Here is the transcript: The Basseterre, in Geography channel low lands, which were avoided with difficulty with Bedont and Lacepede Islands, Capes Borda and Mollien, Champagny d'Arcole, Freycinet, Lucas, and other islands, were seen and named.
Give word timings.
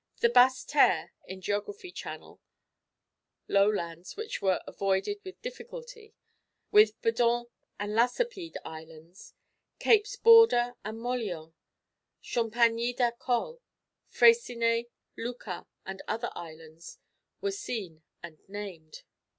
The 0.21 0.29
Basseterre, 0.29 1.11
in 1.27 1.41
Geography 1.41 1.91
channel 1.91 2.41
low 3.47 3.69
lands, 3.69 4.17
which 4.17 4.41
were 4.41 4.59
avoided 4.65 5.19
with 5.23 5.39
difficulty 5.43 6.15
with 6.71 6.99
Bedont 7.03 7.49
and 7.79 7.93
Lacepede 7.93 8.57
Islands, 8.65 9.35
Capes 9.77 10.15
Borda 10.15 10.75
and 10.83 10.97
Mollien, 10.97 11.53
Champagny 12.19 12.93
d'Arcole, 12.93 13.61
Freycinet, 14.07 14.89
Lucas, 15.17 15.65
and 15.85 16.01
other 16.07 16.31
islands, 16.33 16.97
were 17.39 17.51
seen 17.51 18.01
and 18.23 18.39
named. 18.49 19.03